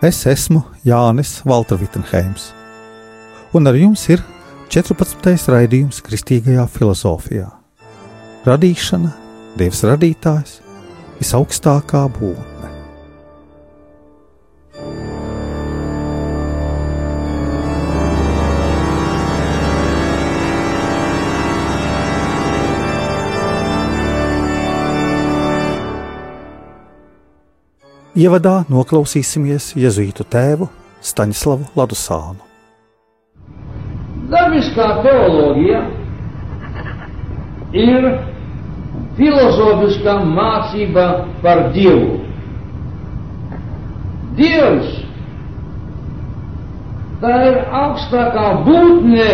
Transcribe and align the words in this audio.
Es 0.00 0.22
esmu 0.24 0.62
Jānis 0.80 1.42
Valtra-Vitsenheims, 1.44 2.54
un 3.52 3.68
ar 3.68 3.76
jums 3.76 4.06
ir 4.08 4.22
14. 4.72 5.34
raidījums 5.52 5.98
Kristīgajā 6.06 6.64
filozofijā. 6.72 7.50
Radīšana, 8.48 9.10
Dievs 9.60 9.84
radītājs, 9.84 10.54
visaugstākā 11.18 12.06
būtne. 12.16 12.69
Ievadā 28.18 28.64
noklausīsimies 28.66 29.68
Jēzus 29.78 30.24
tēvu 30.26 30.66
Staņslavu 30.98 31.68
Ladusānu. 31.78 32.42
Dabiskā 34.32 34.86
teoloģija 35.04 35.82
ir 37.78 38.08
filozofiskā 39.14 40.16
mācība 40.26 41.06
par 41.44 41.62
Dievu. 41.76 42.18
Dievs 44.34 44.90
tā 47.22 47.38
ir 47.46 47.62
augstākā 47.84 48.50
būtne, 48.66 49.32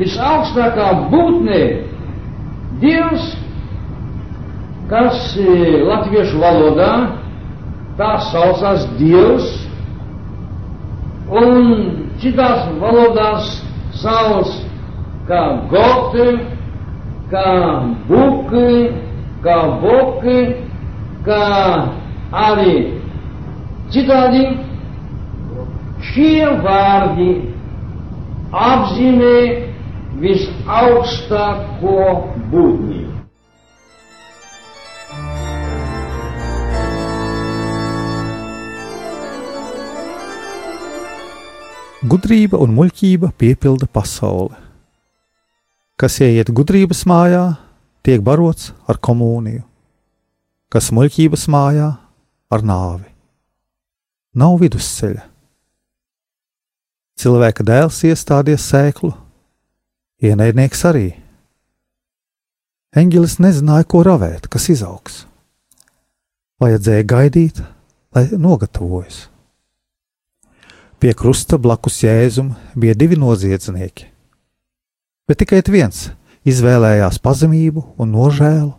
visaugstākā 0.00 0.92
būtne. 1.12 1.64
Dievs 2.80 3.34
kas 4.94 5.34
latviešu 5.88 6.38
valodā 6.38 6.90
tā 7.98 8.10
saucās 8.30 8.84
Dievs, 8.94 9.48
un 11.34 11.56
citās 12.22 12.68
valodās 12.78 13.48
sauc 13.98 14.52
kā 15.26 15.40
goti, 15.72 16.28
kā 17.32 17.50
buki, 18.06 18.70
kā 19.42 19.56
boki, 19.82 20.38
kā 21.26 21.42
arī 22.44 22.76
citādi 23.90 24.44
šie 26.12 26.52
vārdi 26.62 27.30
apzīmē 28.68 29.38
visaugstāko 30.22 31.98
būtni. 32.52 33.03
Gudrība 42.04 42.58
un 42.60 42.74
muļķība 42.76 43.30
piepilda 43.40 43.86
pasauli. 43.88 44.52
Kas 45.96 46.18
ieiet 46.20 46.50
gudrības 46.52 47.06
mājā, 47.08 47.54
tiek 48.04 48.20
barots 48.20 48.74
ar 48.84 48.98
komuniju, 49.00 49.62
kas 50.68 50.90
muļķības 50.92 51.46
mājā 51.48 51.88
ar 52.52 52.66
nāvi. 52.68 53.08
Nav 54.36 54.58
vidusceļa. 54.60 55.24
Cilvēka 57.24 57.64
dēls 57.72 58.04
iestādies 58.04 58.68
sēklu, 58.68 59.14
ienaidnieks 60.20 60.84
arī. 60.84 61.08
Eņģelis 63.00 63.40
nezināja, 63.40 63.88
ko 63.88 64.04
ravēt, 64.04 64.50
kas 64.52 64.68
izaugs. 64.76 65.22
Vajadzēja 66.60 67.12
gaidīt, 67.16 67.64
lai 68.12 68.28
nogatavojas. 68.36 69.30
Pie 71.04 71.10
krusta 71.12 71.58
blakus 71.60 71.98
Jēzum 72.00 72.54
bija 72.80 72.94
divi 72.96 73.18
noziedznieki. 73.20 74.06
Bet 75.28 75.36
tikai 75.42 75.58
viens 75.68 75.98
izvēlējās 76.48 77.18
pazemību 77.20 77.82
un 78.00 78.14
nožēlu 78.16 78.70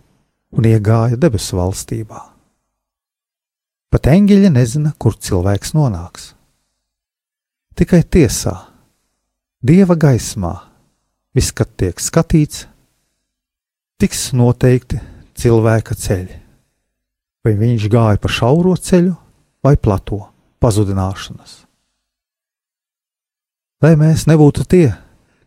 un 0.57 0.65
iegāja 0.65 1.19
debesu 1.21 1.59
valstībā. 1.59 2.17
Pat 3.93 4.09
eņģeļi 4.09 4.49
nezina, 4.55 4.95
kur 4.97 5.13
cilvēks 5.13 5.75
nonāks. 5.77 6.31
Tikai 7.77 8.01
tiesā, 8.01 8.55
dieva 9.61 9.93
gaismā, 9.93 10.55
viss, 11.29 11.53
kad 11.53 11.75
tiek 11.77 12.01
skatīts, 12.01 12.63
tiks 14.01 14.31
noteikti 14.33 14.97
cilvēka 15.37 15.93
ceļi. 15.93 16.41
Vai 17.45 17.53
viņš 17.61 17.85
gāja 17.93 18.17
pa 18.17 18.33
šauro 18.39 18.73
ceļu 18.73 19.13
vai 19.61 19.75
plato 19.77 20.23
pazudināšanas 20.57 21.64
lai 23.85 23.93
mēs 23.99 24.23
nebūtu 24.25 24.63
tie, 24.65 24.87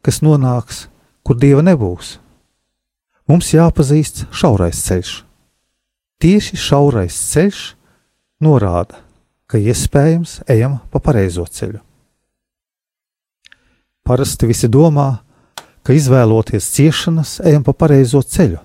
kas 0.05 0.21
nonāks, 0.23 0.87
kur 1.27 1.39
dieva 1.43 1.65
nebūs. 1.67 2.19
Mums 3.29 3.51
jāpazīst 3.51 4.29
šaurais 4.31 4.79
ceļš. 4.87 5.11
Tieši 6.23 6.59
šaurais 6.59 7.17
ceļš 7.33 7.63
norāda, 8.47 9.01
ka 9.51 9.59
iespējams 9.59 10.43
ejam 10.55 10.79
pa 10.93 11.01
pareizo 11.03 11.47
ceļu. 11.51 11.81
Parasti 14.07 14.49
visi 14.49 14.71
domā, 14.71 15.09
ka 15.83 15.97
izvēloties 15.97 16.69
ciešanas, 16.77 17.39
ejam 17.45 17.65
pa 17.67 17.75
pareizo 17.75 18.23
ceļu. 18.23 18.61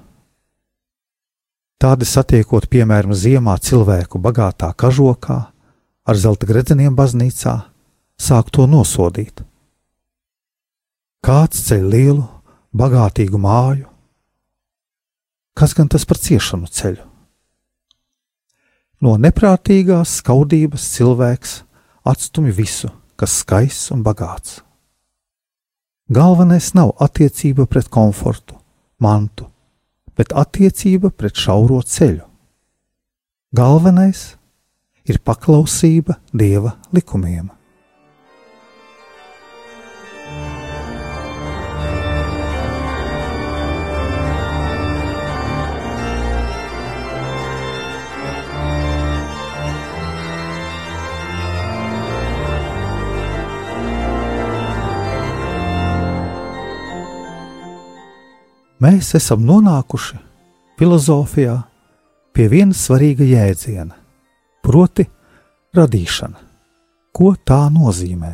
Tādi 1.81 2.07
satiekot, 2.07 2.69
piemēram, 2.71 3.11
ziemā 3.11 3.57
cilvēku 3.59 4.21
bagātā 4.21 4.69
kažokā, 4.71 5.39
ar 6.07 6.19
zelta 6.19 6.47
gredzeniem 6.47 6.95
baznīcā, 6.95 7.57
sāk 8.15 8.53
to 8.55 8.69
nosodīt. 8.69 9.43
Kāds 11.23 11.61
ceļ 11.69 11.83
lielu, 11.87 12.23
bagātīgu 12.75 13.39
māju? 13.39 13.85
Kas 15.55 15.71
gan 15.77 15.87
tas 15.87 16.03
par 16.03 16.19
ciešanu 16.19 16.67
ceļu? 16.67 17.05
No 18.99 19.13
neprātīgās 19.15 20.17
skaudības 20.19 20.89
cilvēks 20.97 21.55
atstumj 22.11 22.51
visu, 22.59 22.91
kas 23.15 23.37
skaists 23.39 23.93
un 23.95 24.03
bagāts. 24.03 24.59
Galvenais 26.11 26.73
nav 26.75 26.91
attiecība 26.99 27.69
pret 27.71 27.87
komfortu, 27.87 28.59
mantu, 28.99 29.47
bet 30.19 30.35
attiecība 30.35 31.07
pret 31.15 31.39
šauro 31.39 31.79
ceļu. 31.87 32.27
Galvenais 33.55 34.33
ir 35.07 35.23
paklausība 35.23 36.19
dieva 36.35 36.75
likumiem. 36.91 37.47
Mēs 58.83 59.13
esam 59.15 59.45
nonākuši 59.47 60.19
filozofijā 60.79 61.55
pie 62.33 62.47
viena 62.51 62.75
svarīga 62.75 63.25
jēdziena, 63.27 63.95
proti, 64.65 65.05
radīšana. 65.77 66.39
Ko 67.13 67.33
tā 67.37 67.61
nozīmē? 67.73 68.33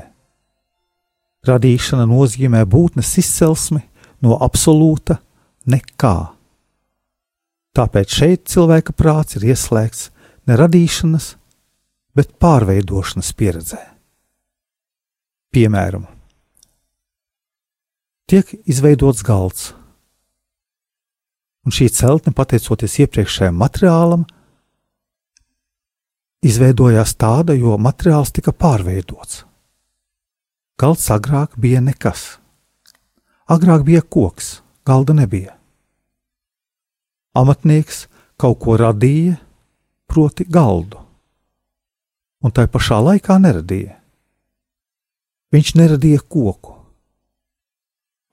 Radīšana 1.48 2.06
nozīmē 2.08 2.64
būtnes 2.68 3.12
izcelsmi 3.20 3.82
no 4.24 4.38
absolūta 4.40 5.20
nekā. 5.70 6.16
Tāpēc 7.76 8.16
šeit 8.22 8.48
cilvēka 8.52 8.96
prāts 8.96 9.38
ir 9.38 9.50
ieslēgts 9.52 10.10
ne 10.48 10.58
radīšanas, 10.60 11.34
bet 12.16 12.34
pārveidošanas 12.42 13.30
pieredzē. 13.38 13.82
Piemēram, 15.54 16.06
tiek 18.30 18.52
izveidots 18.70 19.24
galds, 19.26 19.72
un 21.70 21.76
šī 21.76 21.86
celtne, 21.94 22.34
pateicoties 22.34 22.96
iepriekšējam 23.04 23.54
materiālam, 23.62 24.24
izveidojās 26.42 27.14
tāda, 27.20 27.54
jo 27.54 27.78
materiāls 27.78 28.34
tika 28.34 28.50
pārveidots. 28.50 29.44
Galds 30.82 31.06
agrāk 31.14 31.54
bija 31.62 31.84
nekas. 31.84 32.40
Agrāk 33.46 33.86
bija 33.86 34.02
koks, 34.02 34.64
galda 34.88 35.14
nebija. 35.14 35.54
Amatnieks 37.38 38.08
kaut 38.40 38.58
ko 38.64 38.80
radīja, 38.80 39.38
proti, 40.10 40.50
galdu, 40.50 40.98
un 42.42 42.50
tai 42.56 42.66
pašā 42.66 42.98
laikā 43.12 43.38
neradīja. 43.46 44.00
Viņš 45.54 45.76
neradīja 45.78 46.26
koku, 46.26 46.80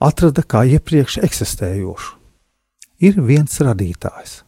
atrada 0.01 0.41
kā 0.41 0.65
iepriekš 0.77 1.21
eksistējošu. 1.27 2.26
Ir 2.97 3.19
viens 3.21 3.53
radītājs, 3.61 4.39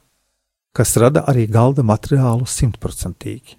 kas 0.73 0.95
rada 0.97 1.27
arī 1.29 1.45
galda 1.53 1.83
materiālu 1.85 2.47
simtprocentīgi. 2.49 3.59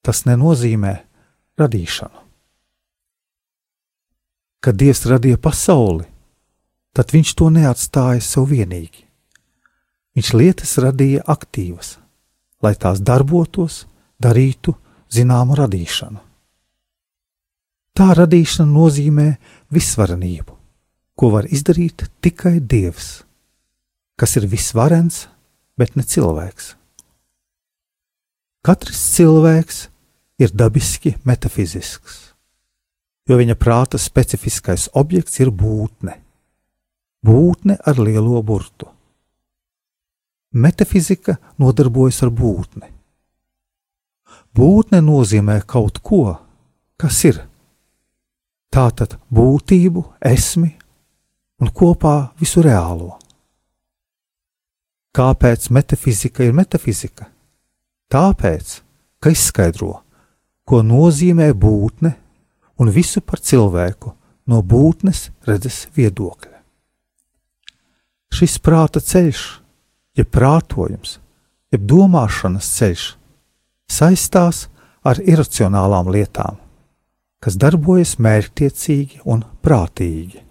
Tas 0.00 0.22
nenozīmē 0.24 0.92
radīšanu. 1.60 2.22
Kad 4.64 4.78
Dievs 4.80 5.04
radīja 5.10 5.36
pasauli, 5.36 6.06
tad 6.96 7.12
viņš 7.12 7.34
to 7.36 7.50
neatstāja 7.52 8.22
sev 8.24 8.48
vienīgi. 8.48 9.04
Viņš 10.16 10.32
lietas 10.32 10.72
radīja 10.80 11.26
aktīvas, 11.28 11.98
lai 12.64 12.72
tās 12.80 13.04
darbotos, 13.04 13.84
darītu 14.16 14.72
zināmu 15.12 15.58
radīšanu. 15.60 16.22
Tā 17.92 18.08
radīšana 18.16 18.72
nozīmē 18.72 19.28
visvarenību, 19.72 20.56
ko 21.16 21.32
var 21.36 21.52
izdarīt 21.52 22.08
tikai 22.24 22.56
Dievs, 22.60 23.25
kas 24.16 24.36
ir 24.40 24.48
visvarens, 24.48 25.26
bet 25.76 25.96
ne 25.96 26.04
cilvēks. 26.04 26.74
Katrs 28.66 29.02
cilvēks 29.14 29.82
ir 30.42 30.52
dabiski 30.52 31.14
metafizisks, 31.28 32.16
jo 33.28 33.38
viņa 33.38 33.54
prāta 33.60 34.00
specifiskais 34.00 34.88
objekts 34.98 35.38
ir 35.44 35.52
būtne, 35.52 36.16
būtne 37.24 37.78
ar 37.86 38.00
lielo 38.02 38.42
burtu. 38.42 38.88
Metafizika 40.56 41.36
nodarbojas 41.60 42.22
ar 42.24 42.32
būtni. 42.32 42.88
Būtne 44.56 45.02
nozīmē 45.04 45.60
kaut 45.68 46.00
ko, 46.00 46.38
kas 46.96 47.18
ir. 47.28 47.42
Tātad 48.72 49.18
būtību, 49.28 50.02
esmi 50.24 50.72
un 51.60 51.70
kopā 51.70 52.16
visu 52.40 52.64
reālo. 52.64 53.18
Kāpēc 55.16 55.70
metafizika 55.72 56.44
ir 56.44 56.52
metafizika? 56.52 57.30
Tāpēc, 58.12 58.74
ka 59.16 59.32
izskaidro, 59.32 60.02
ko 60.68 60.82
nozīmē 60.84 61.48
būtne 61.56 62.12
un 62.76 62.92
visu 62.92 63.22
par 63.24 63.40
cilvēku 63.40 64.12
no 64.52 64.60
būtnes 64.60 65.30
redzes 65.48 65.86
viedokļa. 65.96 66.52
Šis 68.36 68.58
prāta 68.60 69.00
ceļš, 69.00 69.42
jeb 70.20 70.28
prātojums, 70.36 71.16
jeb 71.72 71.86
domāšanas 71.88 72.68
ceļš, 72.76 73.06
saistās 73.88 74.66
ar 75.06 75.22
iracionālām 75.24 76.10
lietām, 76.12 76.58
kas 77.40 77.56
darbojas 77.56 78.18
mērķtiecīgi 78.20 79.24
un 79.24 79.46
prātīgi. 79.64 80.45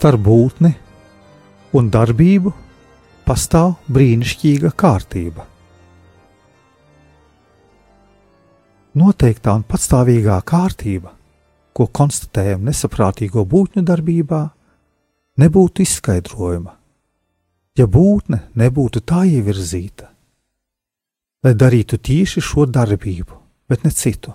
Starp 0.00 0.22
būtni 0.24 0.70
un 1.76 1.88
darbību 1.92 2.50
pastāv 3.26 3.74
brīnišķīga 3.92 4.70
kārtība. 4.80 5.44
Noteiktā 8.96 9.58
un 9.58 9.66
patstāvīgā 9.68 10.38
kārtība, 10.48 11.12
ko 11.76 11.88
konstatējam 12.00 12.64
nesaprātīgo 12.70 13.44
būtņu 13.52 13.84
darbībā, 13.92 14.40
nebūtu 15.44 15.84
izskaidrojama, 15.84 16.72
ja 17.76 17.84
būtne 17.84 18.40
nebūtu 18.56 19.04
tā 19.04 19.26
ievirzīta, 19.28 20.08
lai 21.44 21.56
darītu 21.60 22.00
tieši 22.00 22.40
šo 22.48 22.64
darbību, 22.72 23.36
bet 23.68 23.84
ne 23.84 23.92
citu. 23.92 24.32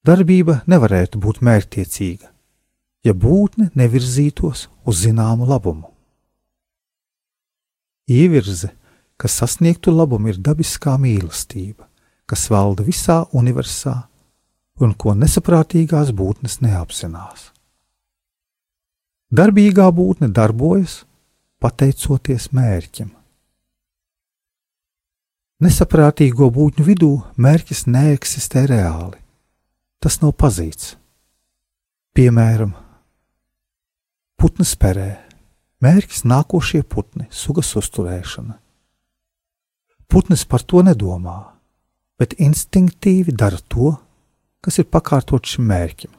Darbība 0.00 0.62
nevarētu 0.64 1.20
būt 1.20 1.44
mērķtiecīga, 1.44 2.31
ja 3.06 3.14
būtne 3.14 3.70
nevirzītos 3.78 4.68
uz 4.86 5.02
zināmu 5.02 5.46
labumu. 5.48 5.88
Ievirze, 8.10 8.72
kas 9.16 9.38
sasniegtu 9.38 9.94
labumu, 9.94 10.32
ir 10.32 10.40
dabiskā 10.42 10.96
mīlestība, 11.00 11.86
kas 12.26 12.48
valda 12.50 12.84
visā 12.86 13.22
universā 13.32 13.94
un 14.82 14.94
ko 14.98 15.14
nesaprātīgās 15.14 16.10
būtnes 16.16 16.60
neapzinās. 16.64 17.50
Darbīgā 19.32 19.86
būtne 19.94 20.28
darbojas 20.28 21.02
pateicoties 21.62 22.50
mērķim. 22.52 23.12
Nesaprātīgo 25.62 26.48
būtņu 26.50 26.84
vidū 26.84 27.12
mērķis 27.38 27.86
neeksistē 27.86 28.66
reāli. 28.66 29.20
Tas 30.02 30.18
nav 30.18 30.34
pazīts. 30.34 30.96
Piemēram, 32.18 32.74
Putnas 34.42 34.72
perē. 34.74 35.20
Mērķis 35.86 36.24
nākošie 36.26 36.80
putni, 36.82 37.28
sugas 37.30 37.68
uzturēšana. 37.78 38.56
Putns 40.10 40.40
par 40.50 40.64
to 40.66 40.80
nedomā, 40.82 41.36
bet 42.18 42.32
instinktīvi 42.42 43.30
dara 43.38 43.60
to, 43.70 43.92
kas 44.58 44.80
ir 44.82 44.88
pakārtots 44.90 45.52
šim 45.54 45.68
mērķim, 45.70 46.10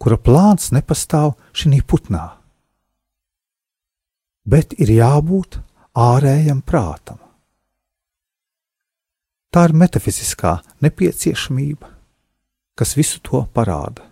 kura 0.00 0.16
plāns 0.16 0.70
nepastāv 0.72 1.34
šī 1.52 1.82
putnā. 1.84 2.22
Bet 4.48 4.72
ir 4.80 4.94
jābūt 4.94 5.58
ārējam 5.92 6.62
prātam. 6.64 7.18
Tā 9.52 9.66
ir 9.68 9.74
metafiziskā 9.76 10.54
nepieciešamība, 10.80 11.92
kas 12.80 12.96
visu 12.96 13.20
to 13.20 13.42
parāda. 13.52 14.08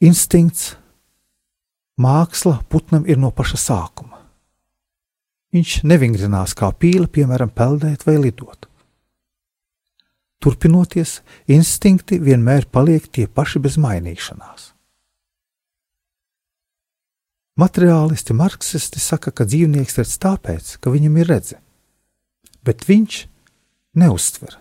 Instinkts 0.00 0.72
Māksla 2.00 2.58
putnam 2.66 3.04
ir 3.06 3.20
no 3.22 3.30
paša 3.30 3.60
sākuma. 3.60 4.18
Viņš 5.54 5.84
nevingrinās 5.86 6.56
kā 6.58 6.72
pīle, 6.74 7.06
piemēram, 7.06 7.52
peldēt 7.54 8.02
vai 8.08 8.16
lidot. 8.18 8.66
Turpinoties, 10.42 11.20
instinkti 11.46 12.18
vienmēr 12.18 12.66
paliek 12.66 13.06
tie 13.06 13.28
paši 13.30 13.62
bez 13.62 13.78
mainīšanās. 13.78 14.72
Materiālisti, 17.62 18.34
marksisti 18.34 18.98
saka, 18.98 19.30
ka 19.30 19.46
dzīvnieks 19.46 20.00
redz 20.00 20.18
tāpēc, 20.18 20.74
ka 20.82 20.90
viņam 20.90 21.20
ir 21.22 21.30
redze, 21.30 21.60
bet 22.66 22.82
viņš 22.88 23.20
neuztver, 24.02 24.58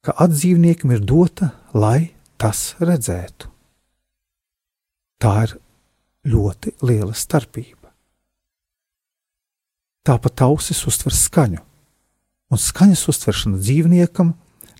ka 0.00 0.16
atdzīvniekam 0.24 0.96
ir 0.96 1.04
dota, 1.04 1.52
lai 1.76 2.14
tas 2.40 2.72
redzētu. 2.80 3.52
Tā 5.20 5.34
ir 5.44 5.58
ļoti 6.28 6.74
liela 6.84 7.14
starpība. 7.16 7.92
Tāpat 10.08 10.44
ausis 10.46 10.80
uztver 10.88 11.12
skaņu, 11.16 11.60
un 12.48 12.60
skaņas 12.60 13.08
uztveršana 13.12 13.58
dzīvniekam 13.60 14.32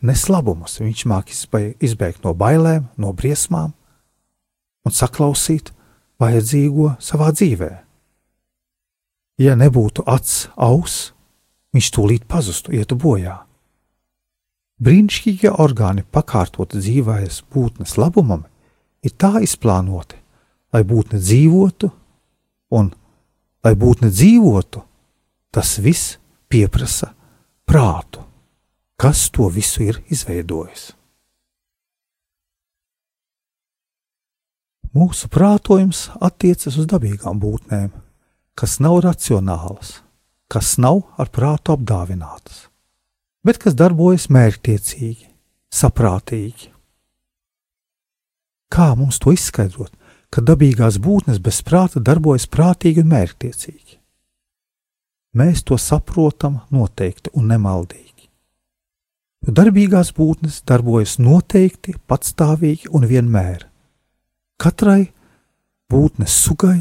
nes 0.02 0.28
labumus. 0.31 0.78
Viņš 0.81 1.05
mākslinieks 1.11 1.83
izbēgt 1.85 2.25
no 2.25 2.35
bailēm, 2.38 2.88
no 2.97 3.12
briesmām 3.12 3.75
un 4.87 4.95
saklausīt 4.95 5.73
vajadzīgo 6.23 6.95
savā 7.02 7.31
dzīvē. 7.35 7.71
Ja 9.38 9.55
nebūtu 9.59 10.02
acs, 10.09 10.49
auss, 10.57 11.12
viņš 11.75 11.90
tūlīt 11.95 12.25
pazustu, 12.31 12.73
ietu 12.75 12.99
bojā. 12.99 13.37
Brīnišķīgie 14.83 15.52
orgāni 15.59 16.05
pakārtot 16.07 16.75
dzīvējas 16.78 17.43
būtnes 17.52 17.97
labumam 17.99 18.45
ir 19.02 19.14
tā 19.19 19.38
izplānoti, 19.43 20.19
lai 20.75 20.82
būtne 20.84 21.20
dzīvotu, 21.20 21.90
un, 22.76 22.90
lai 23.64 23.75
būtne 23.78 24.10
dzīvotu, 24.12 24.82
tas 25.54 25.78
viss 25.82 26.16
pieprasa 26.48 27.12
prātu, 27.68 28.25
kas 29.00 29.28
to 29.32 29.48
visu 29.52 29.84
ir 29.88 30.02
izveidojis. 30.12 30.92
Mūsu 34.96 35.28
prātojums 35.30 36.08
attiecas 36.25 36.78
uz 36.80 36.87
dabīgām 36.88 37.38
būtnēm, 37.40 37.90
kas 38.58 38.78
nav 38.80 39.02
racionālas, 39.04 39.98
kas 40.48 40.78
nav 40.80 41.04
ar 41.20 41.28
prātu 41.30 41.76
apdāvinātas, 41.76 42.64
bet 43.44 43.60
kas 43.62 43.76
darbojas 43.78 44.26
mērķtiecīgi, 44.32 45.28
saprātīgi. 45.68 46.72
Kā 48.72 48.90
mums 48.96 49.20
to 49.20 49.32
izskaidrot? 49.37 49.92
Ka 50.35 50.42
dabīgās 50.44 50.99
būtnes 51.02 51.40
bez 51.42 51.62
prāta 51.66 52.02
darbojas 52.04 52.47
prātīgi 52.50 53.04
un 53.04 53.12
mērķtiecīgi? 53.12 53.99
Mēs 55.38 55.62
to 55.68 55.76
saprotam 55.78 56.62
noteikti 56.75 57.32
un 57.37 57.50
nemaldīgi. 57.52 58.28
Jo 59.47 59.54
darbīgās 59.54 60.11
būtnes 60.16 60.62
darbojas 60.66 61.18
noteikti, 61.23 61.94
patstāvīgi 62.11 62.90
un 62.97 63.06
vienmēr. 63.06 63.68
Katrai 64.58 65.12
būtnes 65.92 66.35
sugai 66.42 66.80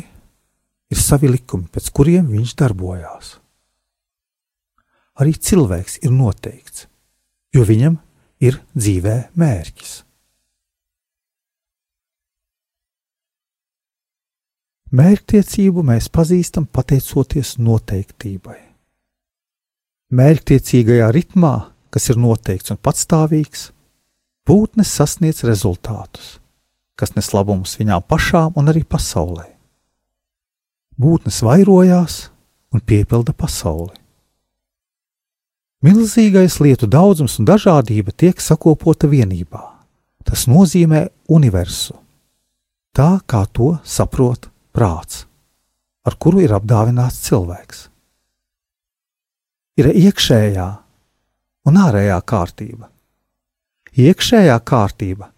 ir 0.89 1.01
savi 1.01 1.29
likumi, 1.29 1.67
pēc 1.69 1.91
kuriem 1.93 2.31
viņš 2.31 2.55
darbojās. 2.57 3.35
Arī 5.21 5.33
cilvēks 5.33 5.99
ir 6.05 6.13
noteikts, 6.13 6.87
jo 7.53 7.63
viņam 7.65 7.99
ir 8.41 8.59
dzīvē 8.77 9.17
mērķis. 9.37 10.06
Mērķtiecību 14.87 15.81
mēs 15.83 16.05
pazīstam 16.07 16.63
pateicoties 16.71 17.57
noteiktībai. 17.59 18.55
Mērķtiecīgajā 20.15 21.09
ritmā, 21.11 21.73
kas 21.91 22.07
ir 22.07 22.21
noteikts 22.23 22.71
un 22.71 22.79
patstāvīgs, 22.79 23.65
būtnes 24.47 24.95
sasniedz 24.95 25.43
rezultātus, 25.43 26.37
kas 26.95 27.17
nes 27.19 27.33
labumus 27.35 27.75
viņām 27.75 28.07
pašām 28.07 28.55
un 28.55 28.71
arī 28.71 28.85
pasaulē. 28.87 29.49
Būtnes 30.95 31.43
vairojās 31.43 32.31
un 32.71 32.79
piepilda 32.79 33.35
pasauli. 33.35 33.91
Milzīgais 35.83 36.61
lietu 36.63 36.87
daudzums 36.87 37.41
un 37.41 37.45
dažādība 37.45 38.15
tiek 38.15 38.39
sakopota 38.39 39.11
vienībā. 39.11 39.65
Tas 40.23 40.47
nozīmē 40.47 41.09
universu, 41.27 41.99
tā 42.95 43.17
kā 43.27 43.43
to 43.51 43.75
saprot 43.83 44.47
prāts, 44.77 45.25
ar 46.05 46.17
kuru 46.21 46.43
ir 46.45 46.53
apdāvināts 46.53 47.23
cilvēks. 47.25 47.87
Ir 49.81 49.89
iekšējā 49.89 50.67
un 51.69 51.79
ārējā 51.81 52.17
kārtība. 52.29 52.89
Iekšējā 53.97 54.57
kārtība, 54.61 55.31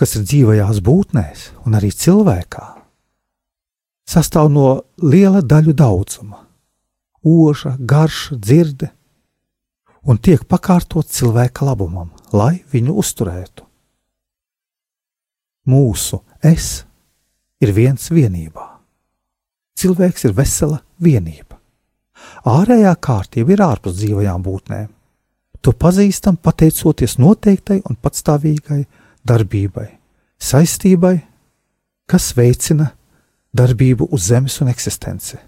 kas 0.00 0.16
ir 0.16 0.24
dzīvajās 0.24 0.80
būtnēs 0.84 1.48
un 1.68 1.76
arī 1.76 1.92
cilvēkā, 1.92 2.66
sastāv 4.08 4.48
no 4.52 4.68
liela 5.04 5.42
daļu 5.44 5.76
daudzuma, 5.76 6.40
oža, 7.20 7.76
garša, 7.78 8.38
dzirde, 8.40 8.88
un 10.08 10.16
tiek 10.16 10.46
pakārtot 10.48 11.08
cilvēka 11.12 11.68
labumam, 11.68 12.08
lai 12.32 12.62
viņu 12.72 12.96
uzturētu. 13.02 13.66
Mūsu 15.68 16.22
es 16.40 16.80
ir 17.60 17.74
viens 17.76 18.08
vienībā. 18.10 18.69
Cilvēks 19.80 20.26
ir 20.28 20.34
vesela 20.36 20.80
vienība. 21.00 21.56
Ārējā 22.48 22.92
kārtība 23.00 23.54
ir 23.54 23.62
ārpus 23.64 23.96
dzīvajām 24.00 24.42
būtnēm. 24.44 24.88
To 25.60 25.72
pazīstam 25.76 26.38
pateicoties 26.40 27.18
noteiktai 27.20 27.80
un 27.88 27.96
patstāvīgai 28.00 28.82
darbībai, 29.28 29.88
saistībai, 30.40 31.14
kas 32.08 32.30
veicina 32.36 32.90
darbību 33.56 34.08
uz 34.12 34.28
zemes 34.28 34.56
un 34.64 34.72
eksistenci. 34.72 35.40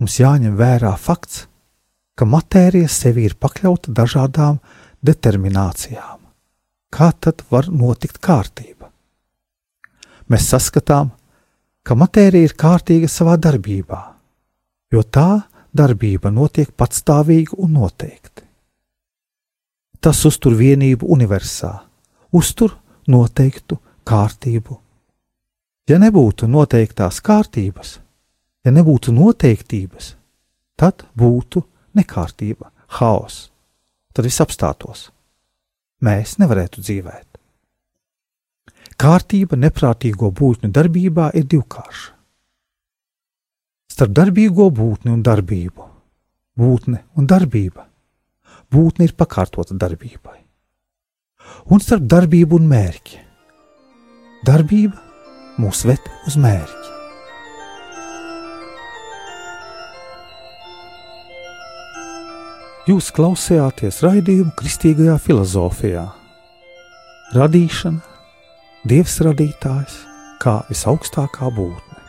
Mums 0.00 0.16
jāņem 0.20 0.56
vērā 0.58 0.94
fakts, 1.00 1.44
ka 2.16 2.28
matērija 2.28 2.88
sevi 2.88 3.28
ir 3.28 3.36
pakļauta 3.40 3.92
dažādām 3.96 4.60
determinācijām. 5.04 6.20
Kā 6.94 7.12
tad 7.20 7.44
var 7.50 7.68
notikt 7.72 8.20
kārtība? 8.22 8.74
mēs 10.30 10.48
saskatām, 10.52 11.10
ka 11.10 11.23
matērija 11.92 12.48
ir 12.48 12.54
kārtīga 12.56 13.08
savā 13.12 13.34
darbībā, 13.36 14.00
jo 14.92 15.02
tā 15.04 15.44
darbība 15.76 16.30
notiek 16.32 16.70
patstāvīgi 16.72 17.58
un 17.60 17.74
noteikti. 17.76 18.46
Tas 20.00 20.22
uztur 20.24 20.56
vienību 20.56 21.08
universā, 21.12 21.74
uztur 22.32 22.72
noteiktu 23.08 23.76
kārtību. 24.08 24.78
Ja 25.88 26.00
nebūtu 26.00 26.48
noteiktās 26.48 27.20
kārtības, 27.20 27.98
ja 28.64 28.72
nebūtu 28.72 29.12
noteiktības, 29.12 30.14
tad 30.80 31.04
būtu 31.12 31.60
nekārtība, 32.00 32.70
haoss, 32.96 33.50
tad 34.16 34.24
viss 34.24 34.40
apstātos. 34.40 35.10
Mēs 36.00 36.38
nevarētu 36.40 36.80
dzīvēt. 36.80 37.33
Kārtība 39.00 39.58
neprātīgo 39.58 40.30
būtņu 40.30 40.70
darbībā 40.70 41.30
ir 41.34 41.48
divkārša. 41.50 42.12
Starp 43.94 44.14
darbīgo 44.14 44.68
būtni 44.74 45.12
un 45.14 45.22
darbību, 45.22 45.86
būtne 46.58 47.02
un 47.18 47.26
darbība, 47.30 47.88
būtne 48.70 49.08
ir 49.08 49.14
pakārtota 49.18 49.74
darbībai. 49.78 50.38
Un 51.74 51.82
starp 51.82 52.06
darbību 52.10 52.58
un 52.58 52.70
mērķi, 52.70 53.20
darbība 54.46 54.98
mūs 55.62 55.84
ved 55.86 56.10
uz 56.26 56.38
mērķi. 56.40 56.90
Jūs 62.84 63.12
klausījāties 63.16 64.02
raidījumu 64.04 64.52
kristīgajā 64.58 65.14
filozofijā. 65.24 66.02
Radīšana, 67.32 68.13
Dievs 68.84 69.14
radītājs 69.24 69.94
kā 70.42 70.58
visaugstākā 70.68 71.46
būtne. 71.56 72.02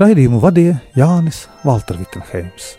Raidījumu 0.00 0.38
vadīja 0.40 0.78
Jānis 0.96 1.42
Valtervitenheims. 1.60 2.70